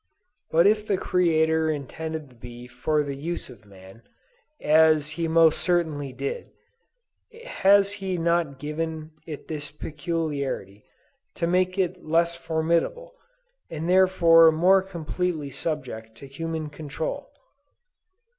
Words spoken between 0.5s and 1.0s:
if the